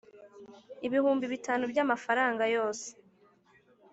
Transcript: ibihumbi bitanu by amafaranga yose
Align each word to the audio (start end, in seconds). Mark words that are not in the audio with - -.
ibihumbi 0.87 1.25
bitanu 1.33 1.63
by 1.71 1.79
amafaranga 1.85 2.43
yose 2.55 2.87